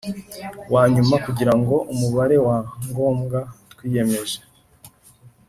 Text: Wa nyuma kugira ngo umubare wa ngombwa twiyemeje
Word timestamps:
Wa 0.73 0.83
nyuma 0.93 1.15
kugira 1.25 1.53
ngo 1.59 1.75
umubare 1.93 2.37
wa 2.45 2.57
ngombwa 2.89 3.39
twiyemeje 3.71 4.39